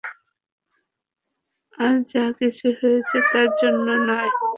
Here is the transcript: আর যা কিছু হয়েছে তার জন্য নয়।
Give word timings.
আর 1.77 1.95
যা 2.11 2.25
কিছু 2.39 2.67
হয়েছে 2.79 3.17
তার 3.31 3.49
জন্য 3.59 3.87
নয়। 4.07 4.31